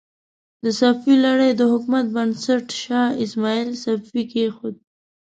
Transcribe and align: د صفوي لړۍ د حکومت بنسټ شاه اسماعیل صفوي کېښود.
د 0.63 0.65
صفوي 0.79 1.15
لړۍ 1.25 1.51
د 1.55 1.61
حکومت 1.71 2.05
بنسټ 2.15 2.65
شاه 2.83 3.09
اسماعیل 3.23 3.69
صفوي 3.83 4.23
کېښود. 4.31 4.75